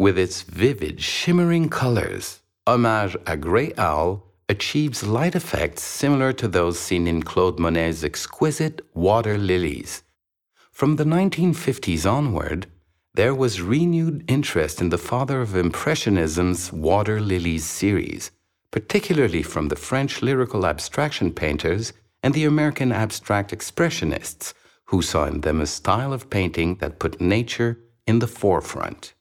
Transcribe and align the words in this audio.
With 0.00 0.16
its 0.16 0.40
vivid, 0.40 1.02
shimmering 1.02 1.68
colors, 1.68 2.40
Homage 2.66 3.18
à 3.26 3.38
Grey 3.38 3.74
Owl 3.76 4.24
achieves 4.48 5.06
light 5.06 5.34
effects 5.34 5.82
similar 5.82 6.32
to 6.32 6.48
those 6.48 6.78
seen 6.78 7.06
in 7.06 7.22
Claude 7.22 7.58
Monet's 7.58 8.02
exquisite 8.02 8.80
water 8.94 9.36
lilies. 9.36 10.02
From 10.72 10.96
the 10.96 11.04
1950s 11.04 12.10
onward, 12.10 12.66
there 13.12 13.34
was 13.34 13.60
renewed 13.60 14.24
interest 14.26 14.80
in 14.80 14.88
the 14.88 14.96
father 14.96 15.42
of 15.42 15.54
Impressionism's 15.54 16.72
Water 16.72 17.20
Lilies 17.20 17.66
series, 17.66 18.30
particularly 18.70 19.42
from 19.42 19.68
the 19.68 19.76
French 19.76 20.22
lyrical 20.22 20.64
abstraction 20.64 21.30
painters 21.30 21.92
and 22.22 22.32
the 22.32 22.46
American 22.46 22.90
abstract 22.90 23.52
expressionists, 23.52 24.54
who 24.86 25.02
saw 25.02 25.26
in 25.26 25.42
them 25.42 25.60
a 25.60 25.66
style 25.66 26.14
of 26.14 26.30
painting 26.30 26.76
that 26.76 26.98
put 26.98 27.20
nature 27.20 27.78
in 28.06 28.20
the 28.20 28.26
forefront. 28.26 29.12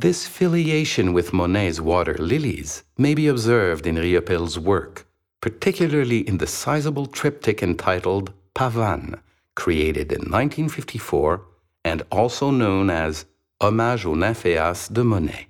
This 0.00 0.26
filiation 0.26 1.12
with 1.12 1.34
Monet's 1.34 1.78
water 1.78 2.16
lilies 2.18 2.84
may 2.96 3.14
be 3.14 3.26
observed 3.26 3.86
in 3.86 3.96
Riopelle's 3.96 4.58
work, 4.58 5.06
particularly 5.42 6.26
in 6.26 6.38
the 6.38 6.46
sizable 6.46 7.04
triptych 7.04 7.62
entitled 7.62 8.32
Pavane, 8.54 9.20
created 9.54 10.10
in 10.10 10.20
1954 10.20 11.42
and 11.84 12.02
also 12.10 12.50
known 12.50 12.88
as 12.88 13.26
Hommage 13.60 14.06
aux 14.06 14.14
Nymphéas 14.14 14.90
de 14.90 15.04
Monet. 15.04 15.48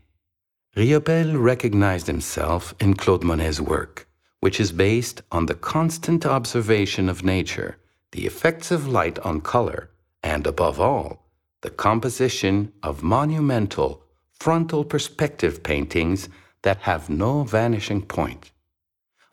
Riopelle 0.76 1.40
recognized 1.40 2.08
himself 2.08 2.74
in 2.80 2.94
Claude 2.94 3.22
Monet's 3.22 3.60
work, 3.60 4.08
which 4.40 4.58
is 4.58 4.72
based 4.72 5.22
on 5.30 5.46
the 5.46 5.54
constant 5.54 6.26
observation 6.26 7.08
of 7.08 7.22
nature, 7.22 7.76
the 8.10 8.26
effects 8.26 8.72
of 8.72 8.88
light 8.88 9.20
on 9.20 9.42
color, 9.42 9.90
and 10.24 10.44
above 10.44 10.80
all, 10.80 11.30
the 11.60 11.70
composition 11.70 12.72
of 12.82 13.04
monumental 13.04 14.02
frontal 14.40 14.84
perspective 14.84 15.62
paintings 15.62 16.28
that 16.62 16.78
have 16.78 17.10
no 17.10 17.44
vanishing 17.44 18.00
point. 18.00 18.52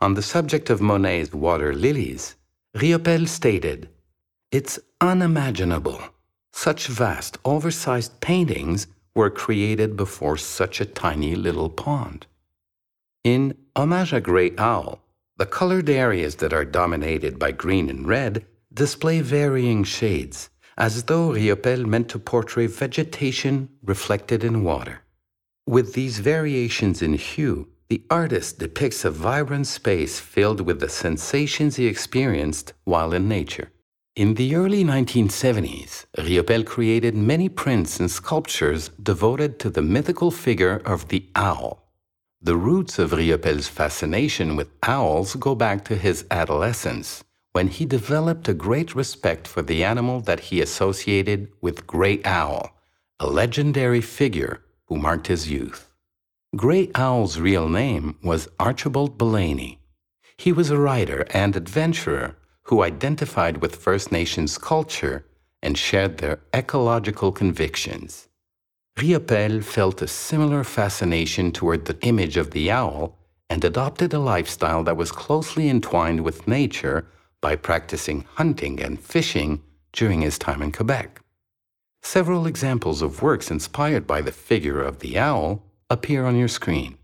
On 0.02 0.13
the 0.13 0.22
subject 0.22 0.69
of 0.69 0.81
Monet's 0.81 1.33
water 1.33 1.73
lilies, 1.73 2.36
Riopelle 2.75 3.28
stated, 3.28 3.89
It's 4.52 4.80
unimaginable. 5.02 6.02
Such 6.52 6.88
vast, 6.88 7.38
oversized 7.45 8.19
paintings 8.19 8.88
were 9.16 9.30
created 9.30 9.95
before 9.95 10.38
such 10.38 10.81
a 10.81 10.85
tiny 10.85 11.35
little 11.35 11.69
pond. 11.69 12.28
In 13.23 13.58
Hommage 13.75 14.11
à 14.11 14.22
Grey 14.22 14.52
Owl, 14.58 15.02
the 15.38 15.45
colored 15.45 15.89
areas 15.89 16.35
that 16.35 16.53
are 16.53 16.66
dominated 16.66 17.39
by 17.39 17.52
green 17.52 17.89
and 17.89 18.08
red 18.08 18.45
display 18.73 19.22
varying 19.22 19.83
shades, 19.83 20.50
as 20.78 21.03
though 21.03 21.30
Riopelle 21.31 21.86
meant 21.86 22.09
to 22.09 22.20
portray 22.20 22.67
vegetation 22.67 23.70
reflected 23.83 24.44
in 24.44 24.64
water. 24.64 25.02
With 25.66 25.94
these 25.94 26.19
variations 26.19 27.02
in 27.02 27.14
hue, 27.14 27.67
the 27.89 28.03
artist 28.09 28.59
depicts 28.59 29.03
a 29.03 29.11
vibrant 29.11 29.67
space 29.67 30.19
filled 30.19 30.61
with 30.61 30.80
the 30.80 30.89
sensations 30.89 31.78
he 31.78 31.88
experienced 31.88 32.73
while 32.84 33.14
in 33.14 33.28
nature. 33.28 33.72
In 34.16 34.34
the 34.34 34.56
early 34.56 34.84
1970s, 34.84 36.06
Riopelle 36.17 36.66
created 36.66 37.16
many 37.16 37.50
prints 37.50 38.00
and 38.00 38.09
sculptures 38.09 38.89
devoted 39.02 39.59
to 39.59 39.69
the 39.69 39.81
mythical 39.81 40.31
figure 40.31 40.81
of 40.86 41.08
the 41.09 41.25
owl. 41.36 41.84
The 42.41 42.58
roots 42.58 43.00
of 43.00 43.12
Riopelle's 43.12 43.67
fascination 43.67 44.56
with 44.56 44.69
owls 44.84 45.36
go 45.36 45.56
back 45.56 45.86
to 45.86 45.95
his 45.95 46.25
adolescence 46.30 47.23
when 47.58 47.69
he 47.69 47.88
developed 47.88 48.47
a 48.47 48.53
great 48.53 48.94
respect 48.94 49.47
for 49.47 49.63
the 49.63 49.83
animal 49.83 50.22
that 50.22 50.41
he 50.47 50.61
associated 50.61 51.52
with 51.59 51.88
Grey 51.88 52.22
Owl, 52.23 52.69
a 53.19 53.25
legendary 53.25 54.00
figure 54.00 54.61
who 54.86 54.95
marked 54.95 55.25
his 55.25 55.50
youth. 55.50 55.91
Grey 56.55 56.91
Owl's 56.94 57.39
real 57.39 57.67
name 57.67 58.16
was 58.22 58.47
Archibald 58.59 59.17
Belaney. 59.17 59.80
He 60.38 60.52
was 60.53 60.69
a 60.69 60.78
writer 60.78 61.25
and 61.31 61.55
adventurer 61.55 62.35
who 62.66 62.84
identified 62.84 63.57
with 63.57 63.81
First 63.88 64.12
Nations 64.12 64.59
culture 64.59 65.25
and 65.63 65.75
shared 65.75 66.19
their 66.19 66.38
ecological 66.53 67.31
convictions. 67.31 68.28
Riopelle 69.00 69.63
felt 69.63 70.03
a 70.03 70.07
similar 70.07 70.63
fascination 70.63 71.51
toward 71.51 71.85
the 71.85 72.00
image 72.01 72.38
of 72.38 72.51
the 72.51 72.69
owl 72.69 73.18
and 73.50 73.66
adopted 73.66 74.13
a 74.13 74.19
lifestyle 74.19 74.84
that 74.84 75.01
was 75.01 75.12
closely 75.12 75.68
entwined 75.69 76.22
with 76.22 76.47
nature 76.47 77.07
by 77.42 77.56
practicing 77.56 78.25
hunting 78.36 78.81
and 78.81 79.00
fishing 79.00 79.62
during 79.94 80.22
his 80.22 80.38
time 80.38 80.62
in 80.62 80.72
Quebec. 80.72 81.22
Several 82.02 82.48
examples 82.48 83.02
of 83.02 83.22
works 83.22 83.52
inspired 83.52 84.08
by 84.08 84.22
the 84.22 84.31
figure 84.31 84.81
of 84.81 85.00
the 85.00 85.18
owl 85.18 85.64
appear 85.90 86.25
on 86.25 86.36
your 86.36 86.48
screen. 86.48 86.98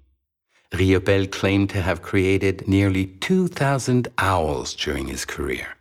Riopelle 0.71 1.31
claimed 1.31 1.69
to 1.69 1.81
have 1.81 2.01
created 2.01 2.67
nearly 2.67 3.05
2,000 3.05 4.07
owls 4.17 4.73
during 4.73 5.07
his 5.07 5.25
career. 5.25 5.77